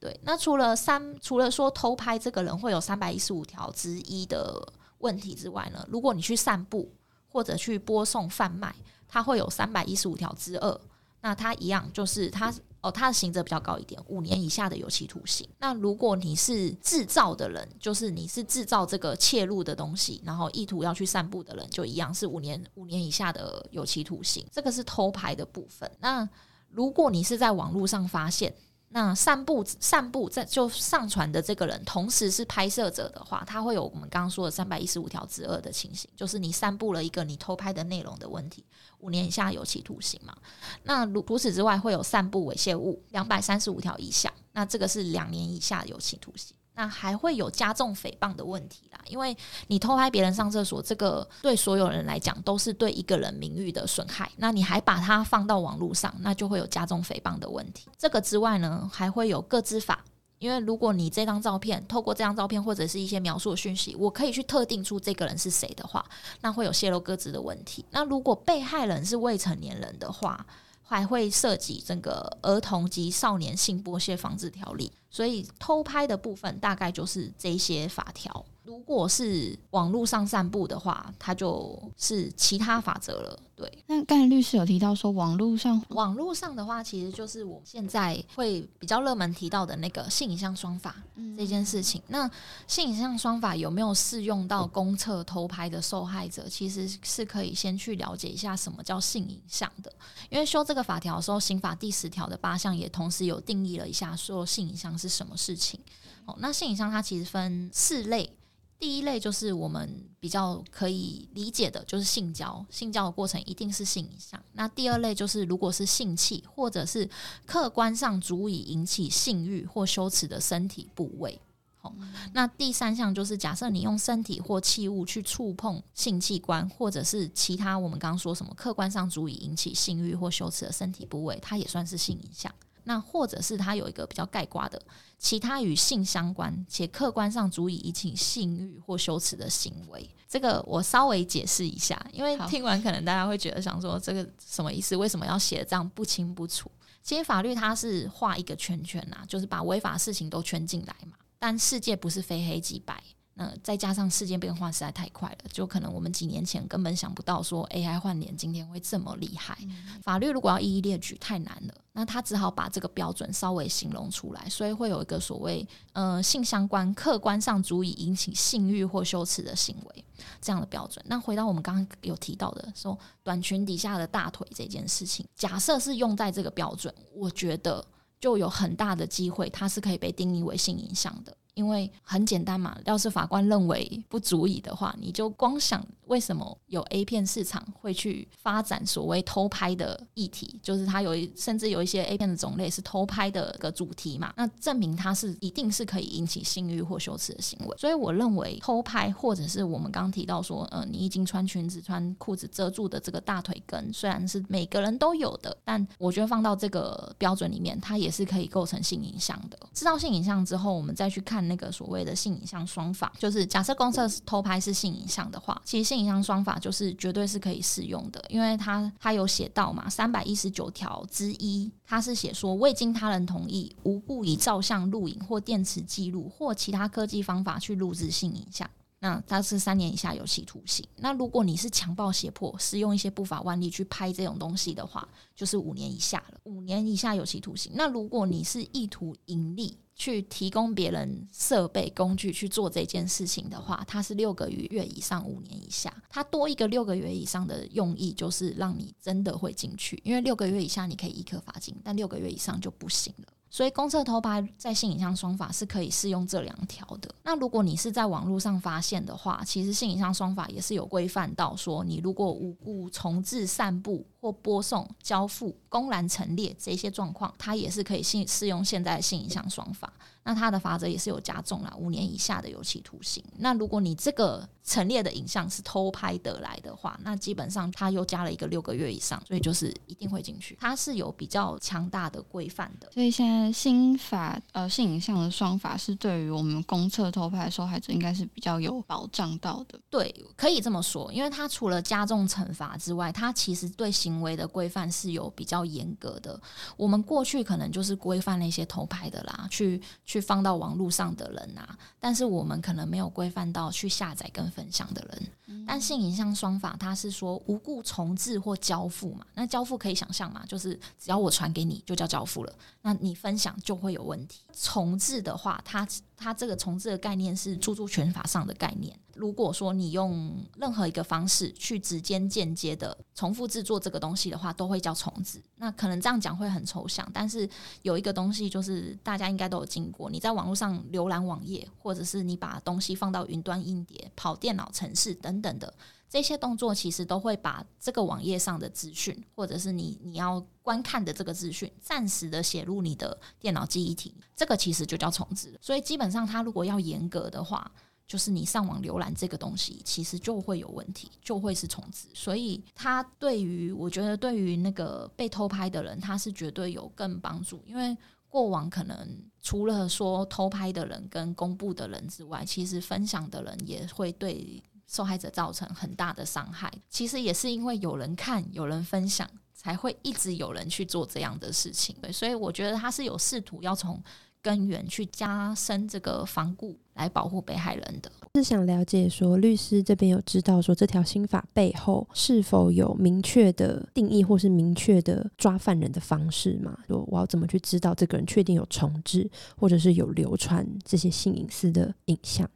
[0.00, 4.60] 对，那除了三，除了说偷拍这个人会有三百一十五条之一的
[4.98, 6.90] 问题之外呢，如果你去散步
[7.28, 8.74] 或者去播送贩卖，
[9.08, 10.80] 它会有三百一十五条之二，
[11.20, 12.52] 那它一样就是它。
[12.80, 15.48] 哦，他的刑责比较高一点，五年以下的有期徒刑。
[15.58, 24.46] 那如果你是制造的人，就是你是制造这个窃入的东西，然后意图要去散布的人，就一样是五年五年以下的有期徒刑。
[24.52, 25.90] 这个是偷拍的部分。
[25.98, 26.28] 那
[26.70, 28.54] 如果你是在网络上发现，
[28.90, 38.64] 那散布散布在就上传的这个人，同时是拍摄者的话，他会有我们刚刚说的三百一十五条之二的情形，就是你散布了一个你偷拍的内容的问题。
[38.98, 40.36] 五年以下有期徒刑嘛？
[40.82, 46.54] 那如除此之外，会有散布猥亵物两百三十五条以下，那这个是两年以下有期徒刑。
[46.74, 54.30] 那还会有加重诽谤的问题啦，因为你偷拍别人上厕所，这个对所有人来讲都是对一个人名誉的损害。
[54.36, 57.88] 那你还把它放到网络上，那就会有加重诽谤的问题。
[57.98, 60.04] 这个之外呢，还会有各资法。
[60.38, 66.04] 因为如果你这张照片透过这张照片或者是一些描述讯息，我可以去特定出这个人是谁的话，
[66.40, 67.84] 那会有泄露各自的问题。
[67.90, 70.46] 那如果被害人是未成年人的话，
[70.82, 74.92] 还会涉及整个儿童及少年性剥削防治条例。
[75.10, 78.44] 所以偷拍的部分大概就是这些法条。
[78.64, 83.40] 如果是网络上散布的话，它就是其他法则了。
[83.56, 90.94] 对，那刚才律师有提到说，网络上网络上的话，其实就是我现在会比较热门提到的那个性影像双法
[91.36, 92.00] 这件事情。
[92.08, 92.30] 那
[92.66, 96.46] 性影像双法有没有适用到公厕偷拍的受害者？
[96.46, 99.90] 其实是可以先去了解一下什么叫性影像的，
[100.28, 105.78] 因为修这个法条的时候，刑法第十条的八项也同时有定义了一下，说性影像是什么事情。
[106.26, 108.34] 哦，那性影像它其实分四类。
[108.80, 114.40] 第一类就是我们比较可以理解的，就是性交，性交的过程一定是性影像。
[114.52, 117.10] 那第二类就是如果是性器，或者是
[117.44, 121.40] 客观上足以引起性欲或羞耻的身体部位。
[121.80, 121.92] 好，
[122.32, 132.54] 那第三项就是假设你用身体或器物去触碰性器官，或者是其他我们刚刚说什么客观上足以引起性欲或羞耻的身体部位，它也算是性影像。
[132.88, 134.80] 那或者是它有一个比较概括的，
[135.18, 144.96] 其他与性相关且客观上足以引起性欲或羞耻的行为，这个我稍微解释一下，因为听完可能大家会觉得想说这个什么意思？
[144.96, 146.70] 为什么要写这样不清不楚？
[147.02, 151.18] 其实法律它是画一个圈圈呐，就是把违法事情都圈进来嘛。
[151.38, 153.02] 但世界不是非黑即白。
[153.40, 159.56] 那再加上事件变化实在太快了，就可能我们几年前根本想不到说 AI 换脸今天会这么厉害。
[160.02, 170.04] 法律如果要一一列举太难了，那他只好把这个标准稍微形容出来，所以会有一个所谓呃性相关、客观上足以引起性欲或羞耻的行为
[170.40, 171.04] 这样的标准。
[171.08, 177.86] 那回到我们刚刚有提到的说短裙底下的大腿这件事情，假设是用在这个标准，我觉得
[178.20, 181.32] 就有很大的机会，它是可以被定义为性影响的。
[181.58, 197.76] 因为很简单嘛，要是法官认为不足以的话，你就光想为什么有 A 片市场会去发展所谓偷拍的议题，就是它有一甚至有一些 A 片的种类是偷拍的个主题嘛，那证明它是一定是可以引起性欲或羞耻的行为。
[197.76, 209.58] 所以我认为偷拍或者是我们刚提到说，呃，你已经穿裙子、穿裤子遮住的这个大腿根，虽然是每个人都有的，但我觉得放到这个标准里面，它也是可以构成性影像的。
[209.74, 211.47] 知道性影像之后，我们再去看。
[211.48, 228.68] 那个所谓的性影像双法，就是假设公厕偷拍是性影像的话，其实性影像双法就是绝对是可以适用的，因为它它有写到嘛，三百一十九条之一，它是写说未经他人同意，无故以照相、录影或电池记录或其他科技方法去录制性影像，
[229.00, 230.86] 那它是三年以下有期徒刑。
[230.96, 237.72] 那如果你是强暴、胁迫、使用一些不法腕力去拍这种东西的话，就是五年以下了，五年以下有期徒刑。
[237.74, 245.92] 那如果你是意图盈利，去提供别人设备工具去做这件事情的话，它是六个月以上五年以下。
[246.08, 250.00] 它多一个六个月以上的用意，就是让你真的会进去。
[250.04, 253.26] 因为六个月以下你可以一颗罚金，但六个月以上就不行了。
[253.50, 257.14] 所以公厕偷拍在性影像双法是可以适用这两条的。
[257.22, 265.56] 那如果你是在网络上发现的话，其实性影像双法也是有规范到说，你如果无故重置散布或播送交付。
[265.68, 269.92] 公然陈列这些状况，它也是可以适适用现在的性影像双法。
[270.24, 273.22] 那它的法则也是有加重了，五年以下的有期徒刑。
[273.36, 280.56] 那如果你这个陈列的影像是偷拍得来的话，那基本上它又加了一个六个月以上，所以就是一定会进去。
[280.60, 282.90] 它是有比较强大的规范的。
[282.92, 289.80] 所以现在新法呃性影像的双法是对于我们公厕偷拍受害者应该是比较有保障到的。
[289.90, 296.40] 对，可以这么说，因为它除了加重惩罚之外，它其实对行为的规范是有比较严格的。
[296.76, 300.22] 我们过去可能就是规范那些偷拍的啦，去去。
[300.28, 305.66] 放到网络上的人啊，但是我们可能没有规范到去下载跟分享的人。
[305.66, 309.24] 但性影像双法，它是说无故重置或交付嘛？
[309.34, 310.44] 那交付可以想象嘛？
[310.46, 312.52] 就是只要我传给你，就叫交付了。
[312.82, 314.40] 那你分分享就会有问题。
[314.54, 315.86] 重置的话，它
[316.16, 318.98] 它这个重置的概念是著作权法上的概念。
[319.14, 325.42] 如果说你用任何一个方式去直接间接的重复制作这个东西的话，都会叫重置。
[325.56, 327.46] 那可能这样讲会很抽象，但是
[327.82, 330.08] 有一个东西就是大家应该都有经过。
[330.08, 335.74] 你在网络上浏览网页，或者是你把东西放到云端硬碟、跑电脑程式等等的
[336.08, 344.14] 这些动作，其实都会把这个网页上的资讯，或者是你你要观看的这个资讯，暂时的写入你的电脑记忆体。
[344.36, 345.58] 这个其实就叫重置。
[345.62, 347.72] 所以基本上，它如果要严格的话，
[348.06, 352.08] 就是你上网浏览这个东西，其实就会有问题，就会是重置。
[352.12, 357.62] 所以它对于我觉得对于那个被偷拍的人，他是绝对有更帮助。
[357.66, 357.96] 因为
[358.28, 359.08] 过往可能
[359.40, 366.70] 除了说偷拍的人跟公布的人之外，其实分享的人也会对受害者造成很大的伤害。
[366.90, 369.26] 其实也是因为有人看、有人分享，
[369.58, 371.96] 才会一直有人去做这样的事情。
[372.00, 374.00] 对，所以我觉得他是有试图要从。
[374.40, 378.10] 根源去加深这个防固，来保护被害人的。
[378.36, 386.78] 是想了解说，律师这边有知道说，这条新法背后是否有明确的定义，或是明确的抓犯人的方式吗？
[386.86, 392.48] 说我要怎么去知道这个人确定有重置，或者是有流传这些性隐私的影像？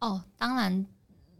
[0.00, 0.86] 哦，当然，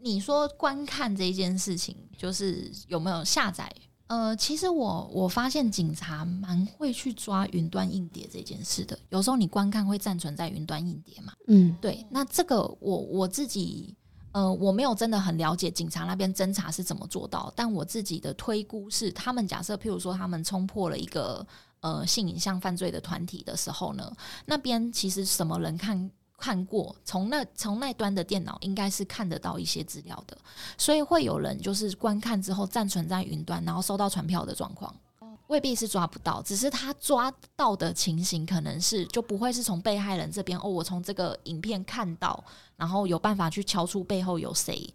[0.01, 3.69] 你说观看这件事情，就是有没有下载？
[4.09, 8.97] 呃，其实我我发现警察蛮会去抓云端硬碟这件事的。
[9.09, 11.31] 有时候你观看会暂存在云端硬碟嘛？
[11.47, 12.03] 嗯，对。
[12.09, 13.95] 那这个我我自己
[14.31, 21.45] 呃，我没有真的很了解警察那边侦查是怎么做到，但我自己的推估是，他们假设譬如说他们冲破了一个
[21.81, 24.11] 呃性影像犯罪的团体的时候呢，
[24.45, 26.09] 那边其实什么人看？
[26.39, 30.37] 看过，从那从那端的电脑应该是看得到一些资料的，
[30.77, 34.95] 所以会有人就是观看之后暂存在云端，然后收到传票的状况，
[35.47, 42.43] 未必是抓不到，只是他抓到的情形可能是就不会是从被害人这边哦，我从这个影片看到，
[42.77, 44.91] 然后有办法去敲出背后有谁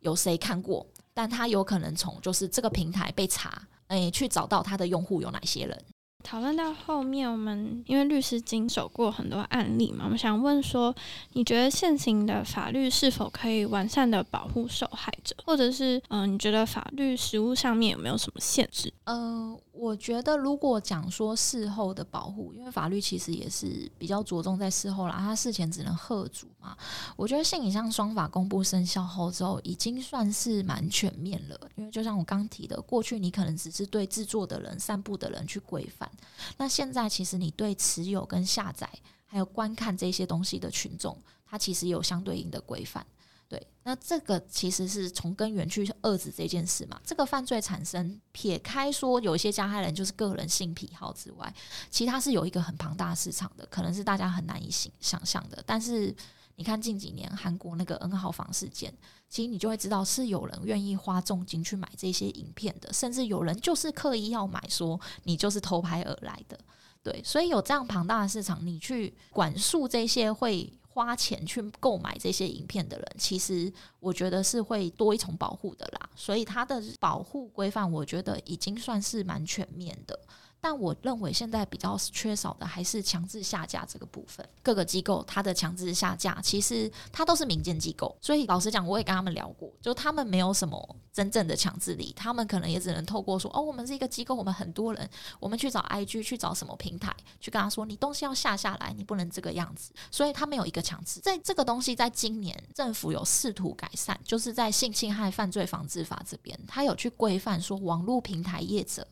[0.00, 5.84] 有谁看过，但他有可能从就是这个平台被查，诶，去找到他的用户有哪些人。
[6.22, 10.94] 讨论到后面，我们因为律师经手过很多案例嘛，我们想问说，
[11.32, 18.92] 你觉得现行的法律是否可以完善的保护受害者，或者是嗯，你觉得法律实务上面有没有什么限制？
[19.04, 26.76] 呃，我觉得如果讲说事后的保护，因为法律其实也是比较着重在事后啦，他事前只能贺阻嘛。
[27.16, 31.58] 我觉得性影像双法公布生效后之后，已经算是蛮全面了。
[31.76, 36.09] 因为就像我刚提的，过去你可能只是对制作的人、散布的人去规范。
[36.56, 38.88] 那现在其实你对持有跟下载
[39.26, 43.06] 还有观看这些东西的群众，它其实有相对应的规范。
[43.48, 47.00] 对，那这个其实是从根源去遏制这件事嘛。
[47.04, 51.52] 这个犯罪产生，撇开说有一些加害人就是个人性癖好之外，
[51.90, 55.60] 其他是有一个很庞大市场的，可能是大家很难以想想象的。
[55.66, 56.14] 但是
[56.56, 58.92] 你看近几年韩国那个 N 号房事件。
[59.28, 66.58] 其实你就会知道是有人愿意花重金去买这些影片的，甚至有人就是刻意要买，说你就是偷拍而来的，
[67.00, 76.10] 对，所以有这样庞大的市场，你去管束这些会花钱去购买这些影片的人，其实我觉得是会多一重保护的啦。
[76.16, 80.18] 所以它的保护规范，我觉得已经算是蛮全面的。
[80.60, 84.46] 但我认为现在比较缺少的还是强制下架这个部分。
[84.62, 99.92] 各个机构它的强制下架，其实它都是民间机构，所以老实讲，我也跟他们聊过，就他们没有什么真正的强制力，他们可能也只能透过说，哦，我们是一个机构，我们很多人，我们去找 IG，去找什么平台，去跟他说，你东西要下下来，你不能这个样子。
[100.10, 101.20] 所以他没有一个强制。
[101.20, 109.06] 在这个东西，在今年政府有试图改善，就是在性侵害犯罪防治法这边，他有去规范说，网络平台业者，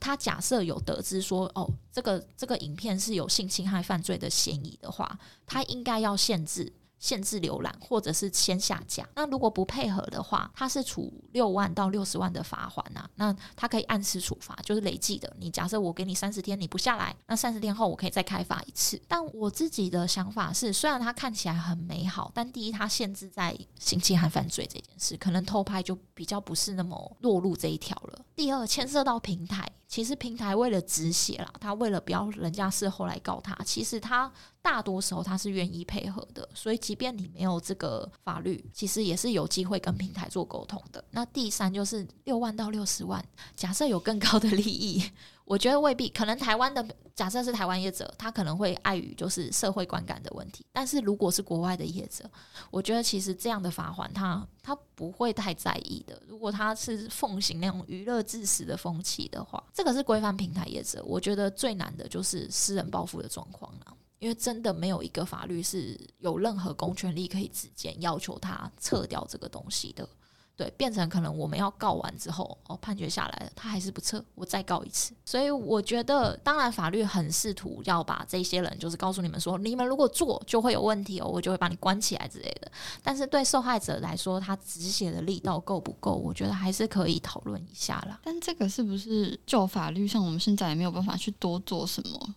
[0.00, 0.93] 他假设有的。
[0.94, 9.06] 得知说哦，这个这个影片是有性侵害犯罪的嫌疑的话，他应该要限制限制浏览，或者是先下架。
[9.14, 13.06] 那如果不配合的话，它是处六万到六十万的罚款呐。
[13.16, 15.30] 那它可以按时处罚，就是累计的。
[15.38, 18.98] 你假设我给你三十天，你不下来，那三十天后我可以再开罚一次。
[19.06, 28.24] 但我自己的想法是，虽然它看起来很美好，但第一，它限制在性侵害犯罪这件事，可能偷拍就比较不是那么落入这一条了。
[28.34, 29.70] 第二，牵涉到平台。
[29.94, 34.28] 其实平台为了止血啦，他为了不要人家事后来告他，其实他
[34.60, 36.48] 大多时候他是愿意配合的。
[36.52, 41.04] 所以即便你没有这个法律，其实也是有机会跟平台做沟通的。
[41.12, 43.24] 那第三就是六万到六十万，
[43.54, 45.00] 假设有更高的利益。
[45.44, 46.84] 我觉得未必，可能台湾的
[47.14, 50.64] 假设是台湾业者，他可能会碍于就是社会观感的问题。
[50.72, 52.28] 但是如果是国外的业者，
[52.70, 56.20] 我觉得其实这样的罚款，他他不会太在意的。
[56.26, 61.04] 如果他是奉行那种娱乐至死的风气的话，这个是规范平台业者。
[61.04, 70.08] 我觉得最难的就是私人报复的状况了，因为真的没有一个法律是有任何公权力可以直接要求他撤掉这个东西的。
[70.56, 75.12] 对，变成可能我们要告完之后，哦，判决下来了，他还是不撤，我再告一次。
[75.24, 82.70] 所以我觉得，当然法律很试图要把这些人，就是告诉你们说，你们如果做就会有问题哦，我就会把你关起来之类的。
[83.02, 86.12] 但是对受害者来说，他止血的力道够不够？
[86.12, 88.20] 我觉得还是可以讨论一下啦。
[88.22, 92.34] 但这个是不是就法律上，我们现在也没有办法去多做什么？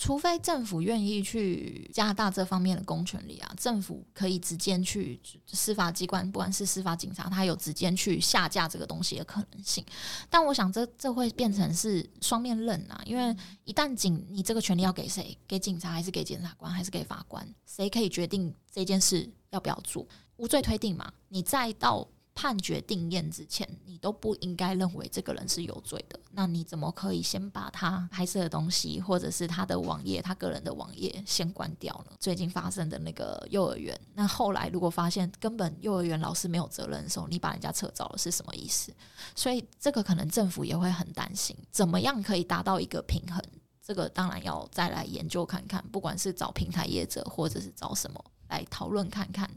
[0.00, 9.84] 除非政府愿意去加大这方面的公权力啊，政府可以直接去司法机关，不管是司法警察，他有直接去下架这个东西的可能性。
[10.30, 20.06] 但我想，这这会变成是双面刃啊，因为一旦警你这个权利要给谁，给警察还是给检察官还是给法官，谁可以决定这件事要不要做？
[20.36, 22.08] 无罪推定嘛，你再到。
[22.38, 26.16] 判决定验之前，你都不应该认为这个人是有罪的。
[26.30, 32.12] 那你怎么可以先把他拍摄的东西，或者是他的网页、他个人的网页先关掉呢？
[32.20, 38.94] 最近发生的那个幼儿园，那后来如果发现根本幼儿园老师没有责任的时候，你把人家撤走了是什么意思？
[39.34, 43.42] 所以这个可能政府也会很担心，怎么样可以达到一个平衡？
[43.82, 49.50] 这个当然要再来研究看看，不管是找平台业者，或者是找什么来讨论看看。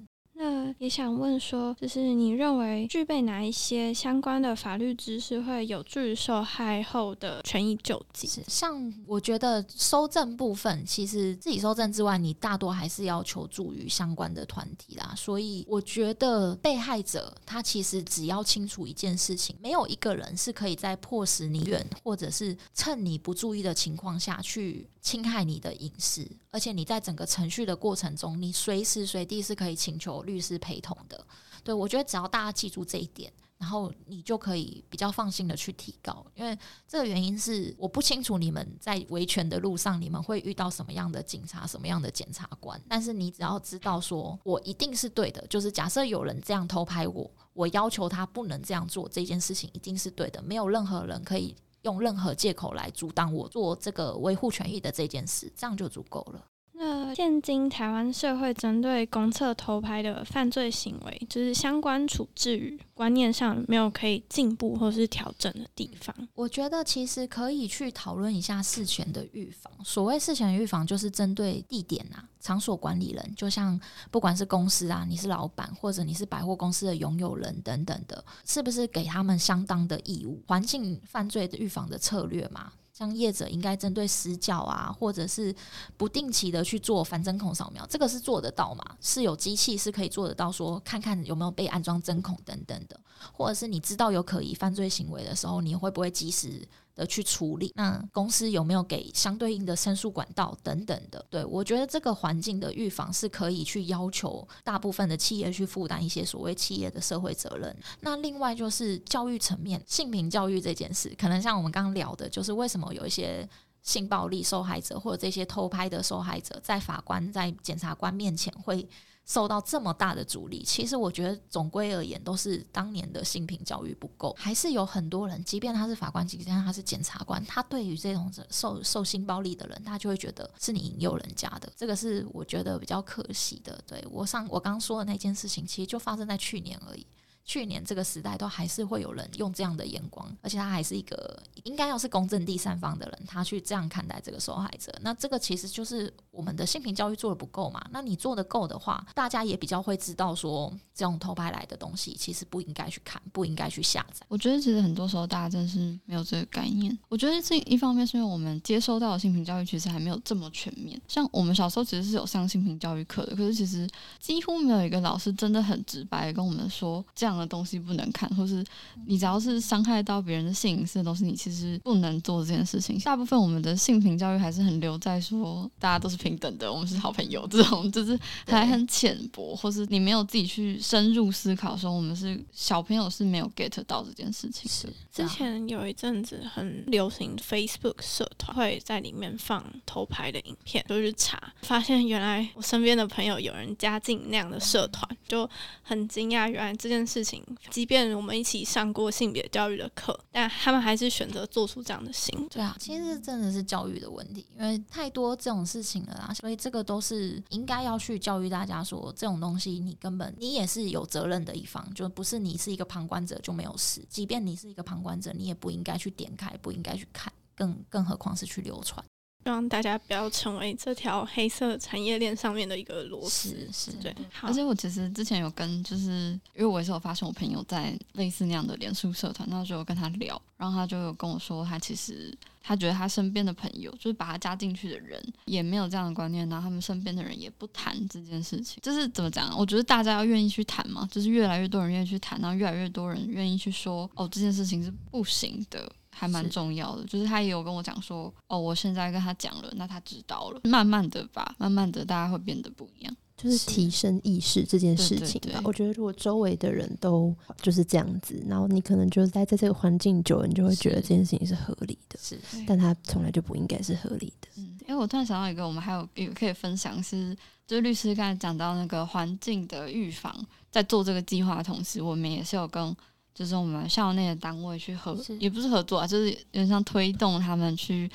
[0.80, 8.28] 也想问说，就是你认为具备哪一些相关的法律知识会有助于受害后的权益救济？
[8.48, 15.14] 像我觉得收证部分，其实自己收证之外，你大多还是要求助于相关的团体啦。
[15.18, 30.22] 所以我觉得被害者他其实只要清楚一件事情，没有一个人是可以在迫使你远，或者是趁你不注意的情况下去侵害你的隐私，而且你在整个程序的过程中，你随时随地是可以请求。
[30.22, 31.26] 律师陪同的，
[31.64, 36.24] 对我觉得只要大家记住这一点，然后你就可以比较放心的去提高。
[36.36, 36.56] 因为
[36.88, 42.80] 这个原因是我不清楚你们在维权的路上，你们会遇到什么样的警察、什么样的检察官。
[42.88, 56.48] 但是你只要知道，说我一定是对的，就是假设有人这样偷拍我，我要求他不能这样做，这件事情一定是对的，没有任何人可以用任何借口来阻挡我做这个维护权益的这件事，这样就足够了。
[56.84, 66.16] 那现今台湾社会针对公厕偷拍的犯罪行为，就是相关处置与观念上没有可以进步或是调整的地方。
[66.34, 69.72] 我觉得其实可以去讨论一下事前的预防。
[69.86, 73.80] 所谓事前预防，就是针对地点啊、场所管理人，就像
[74.10, 80.42] 不管是公司啊，你是老板或者你是百货公司的拥有人等等的，是不是给他们相当的义务？
[80.48, 82.74] 环境犯罪的预防的策略嘛？
[83.02, 85.54] 像业者应该针对死角啊，或者是
[85.98, 88.84] 不定期的去做反针孔扫描，这个是做得到嘛？
[89.02, 93.00] 是有机器是可以做得到，说看看有没有被安装针孔等等的，
[93.34, 96.68] 或者是你知道有可疑犯罪行为的时候，你会不会及时？
[96.96, 101.26] 的去处理，那公司有没有给相对应的申诉管道等等的？
[101.30, 107.76] 对我觉得这个环境的预防是可以去要求大部分的企业去负担一些所谓企业的社会责任。
[108.02, 113.48] 那另外就是教育层面，性平教育这件事，可能像我们刚刚聊的，就是为什么有一些
[113.82, 118.88] 性暴力受害者或者这些偷拍的受害者，在法官在检察官面前会。
[119.26, 133.82] 受到这么大的阻力，其实我觉得总归而言都是当年的性平教育不够，还是有很多人，即便他是法官，即便他是检察官，他对于这种受受性暴力的人，他就会觉得是你引诱人家的，这个是我觉得比较可惜的。
[133.88, 137.06] 对我上我刚说的那件事情，其实就发生在去年而已。
[137.44, 144.94] 去年这个时代都还是会有人用这样的眼光，而且他还是一个应该要是公正第三方的人，他去这样看待这个受害者。
[145.02, 147.84] 那这个其实就是我们的性平教育做的不够嘛？
[147.92, 154.26] 那你做的够的话，大家也比较会知道说，这种偷拍来的东西其实不应该去看，不应该去下载。
[154.30, 156.98] 我觉得其实很多时候大家真是没有这个概念。
[157.10, 161.00] 我觉得这一方面是因为我们接收到的性平教育其实还没有这么全面。
[161.08, 163.90] 像我们小时候其实是有上性平教育课的，可是其实
[164.20, 168.64] 几乎没有一个老师真的很直白跟我们说这样的东西不能看，或是
[169.06, 173.00] 你只要是伤害到别人的性隐私的东西，你其实不能做这件事情。
[173.00, 184.70] 大部分我们的性平教育还是很留在说大家都是平等的，我们是好朋友这种， 就是还很浅薄，或是你没有自己去深入思考说我们是小朋友是没有 get 到这件事情。
[184.70, 195.50] 是之前有一阵子很流行 Facebook 社团会在里面放偷拍的影片，就是查，发现原来我身边的朋友有人加进那样的社团，就
[195.82, 202.48] 很惊讶，原来这件事情，即便我们一起上过性别教育的课，但他们还是选择做出这样的行为。
[202.50, 219.04] 对啊，其实真的是教育的问题，因为太多这种事情了啦，所以这个都是应该要去教育大家说，这种东西你根本你也是有责任的一方，就不是你是一个旁观者就没有事，即便你是一个旁观者，你也不应该去点开，不应该去看，更更何况是去流传。
[219.44, 223.68] 希望大家不要成为这条黑色产业链上面的一个螺丝。
[223.74, 224.16] 是，对。
[224.42, 232.32] 而且我其实之前有跟，就是因为我也是有发现我朋友在类似那样的脸书社团，那时候跟他聊，然后他就有跟我说，他其实
[232.62, 238.80] 他觉得他身边的朋友，就是把他加进去的人，也没有这样的观念，然后他们身边的人也不谈这件事情。
[238.84, 239.58] 就是怎么讲？
[239.58, 245.92] 我觉得大家要愿意去谈嘛，就是越来越多人愿意去谈，然后越来越多人愿意去说，哦，这件事情是不行的。
[246.14, 255.62] 还蛮重要的，就是他也有跟我讲说，哦，我现在跟他讲了，那他知道了，慢慢的吧，慢慢的大家会变得不一样，就是提升意识这件事情吧。
[255.64, 262.38] 我觉得如果周围的人都就是这样子，然后你可能就待在在这个环境久了，你就会觉得这件事情是合理的，是，
[262.68, 264.48] 但他从来就不应该是合理的。
[264.58, 267.36] 嗯，因为我突然想到一个，我们还有一个可以分享是，
[267.66, 270.36] 就是律师刚才讲到那个环境的预防，
[270.70, 272.96] 在做这个计划的同时，我们也是有跟。
[273.42, 278.08] 就是我们校内的单位去合，也不是合作啊，就是有点像推动他们去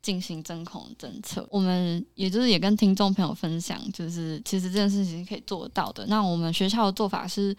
[0.00, 1.44] 进行针孔政策。
[1.50, 6.06] 我们也就是也跟听众朋友分享，就是其实这件事情是可以做到的。
[6.06, 7.56] 那我们学校的做法是。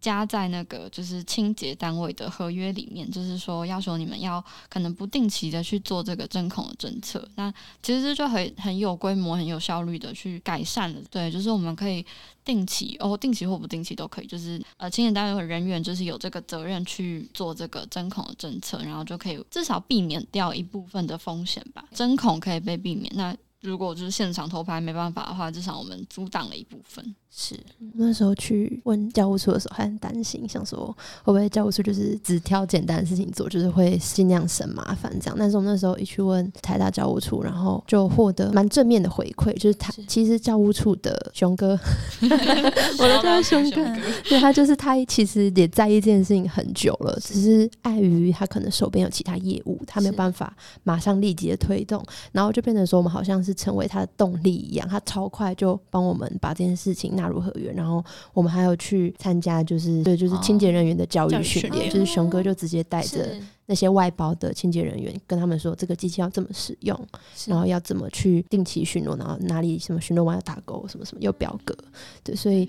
[0.00, 7.26] 加在那个就是清洁单位的合约里面，就是说要求你们要可能不定期的去做这个针孔的侦测。
[7.36, 11.00] 那其实就很很有规模、很有效率的去改善了。
[11.10, 12.04] 对，就是我们可以
[12.44, 14.26] 定期哦，定期或不定期都可以。
[14.26, 21.84] 就是呃，清洁单位和人员就是有这个责任去做这个针孔的侦测，然后就可以至少避免掉一部分的风险吧。
[21.94, 27.14] 针孔可以被避免，那如果就是现场偷拍没办法的话，至少我们阻挡了一部分。
[27.32, 27.54] 是
[27.94, 30.86] 那时候去问教务处的时候，还很担心，想说
[31.22, 35.36] 会不会教务处就是只挑简单的事情做，就是会尽量省麻烦这样。
[35.38, 41.78] 但是我们那时候一去问台大教务处，然后就获得蛮正面的回馈，就是他其实教务处的熊哥，
[42.20, 43.84] 我的叫熊哥，
[44.28, 50.52] 对他就是他其实也在意这件事情很久了，只是碍于他可能手边有其他业务，他没有办法
[50.82, 57.19] 马上立即的推动，然后就变成说我们好像是成为他的动力一样，他超快就帮我们把这件事情。
[57.20, 58.02] 纳入合约，然后
[58.32, 66.98] 我们还有去参加，就是对，就是清洁人员的教育训练，就是熊哥就直接带着那些外包的清洁人员，跟他们说这个机器要怎么使用，
[67.46, 71.76] 然后要怎么去定期巡逻，然后哪里什么巡逻完要打勾，什么什么有表格，
[72.24, 72.68] 对，所以。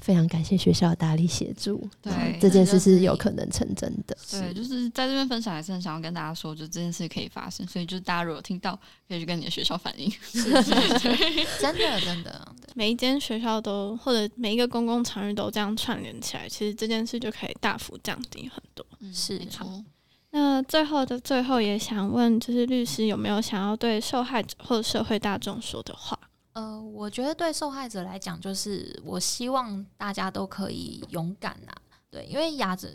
[0.00, 4.16] 非常感谢学校的大力协助，对这件事是有可能成真的。
[4.30, 8.78] 对，就是在这边分享，还是很想要跟大家说，就这件事可以发生，所以就是大家如果听到，
[9.08, 10.10] 可以去跟你的学校反映。
[10.32, 18.84] 真的，真的，每一间学校都或者每一个公共场域都这样串联起来，其实这件事就可以大幅降低很多。
[19.12, 19.82] 是好。
[20.32, 26.16] 那最后的最后，也想问，就是律师有没有想要对受害者或者社会大众说的话？
[26.52, 31.72] 呃，我觉得对受害者来讲，就是我希望大家都可以勇敢呐。
[32.10, 32.88] 对，因为亚洲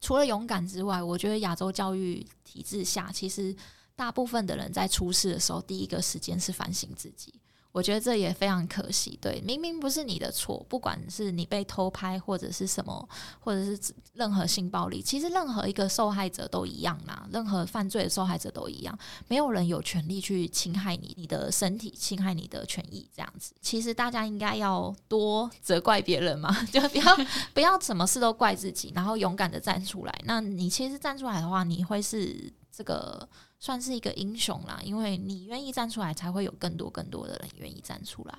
[0.00, 3.54] 除了勇敢之外，我觉得亚洲教育体制下，其实
[3.94, 7.34] 大部分的人在出事的时候，第一个时间是反省自己。
[7.72, 13.08] 我觉得这也非常可惜，对，明明不是你的错，不管是你被偷拍或者是什么，
[13.40, 18.96] 或者是任何性暴力，其实任何一个受害者都一样啦，任何犯罪的受害者都一样，
[19.26, 23.54] 没有人有权利去侵害你你的身体，侵害你的权益，这样子。
[23.62, 27.16] 其实大家应该要多责怪别人嘛， 就不要
[27.54, 30.14] 不要什么事都怪自己，然后勇敢的站出来。
[30.26, 33.26] 那你其实站出来的话，你会是这个。
[33.62, 38.36] 算是一个英雄啦，因为你愿意站出来，才会有更多更多的人愿意站出来。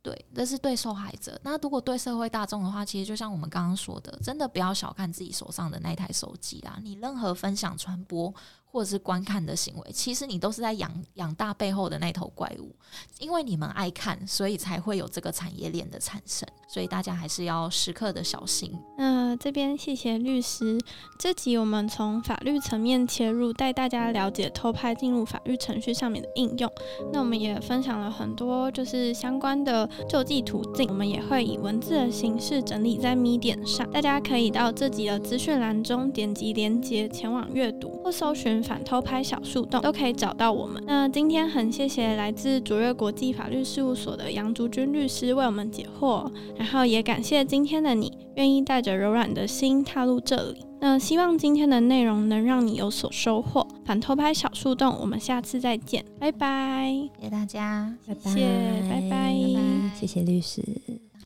[0.00, 1.38] 对，这是对受害者。
[1.44, 6.78] 那如果对社会大众的话，其实就像我们刚刚说的，真的不要小看自己手上的那台手机啦。
[6.82, 8.34] 你任何分享传播。
[8.72, 12.74] 或者是观看的行为，其实你都是在养养大背后的那头怪物。
[13.18, 16.48] 因为你们爱看，所以才会有这个产业链的产生。
[16.68, 18.72] 所以大家还是要时刻的小心。
[18.96, 20.78] 那这边谢谢律师，
[21.18, 26.70] 这集我们从法律层面切入，带大家了解偷拍进入法律程序上面的应用。
[27.12, 40.82] 那我们也分享了很多就是相关的救济途径，我们也会以文字的形式整理在咪点上，大家可以到这集的资讯栏中点击连接前往阅读，或搜寻反偷拍小树洞都可以找到我们。
[40.86, 46.30] 那今天很谢谢来自卓越国际法律事务所的杨竹君律师为我们解惑。
[46.56, 50.64] 然后也感谢今天的你，愿意带着柔软的心踏入这里。
[50.80, 53.66] 那希望今天的内容能让你有所收获。
[53.84, 56.92] 反偷拍小树洞，我们下次再见，拜拜！
[57.18, 58.48] 谢谢大家，谢谢，
[58.90, 59.34] 拜拜，
[59.94, 60.60] 谢谢律师。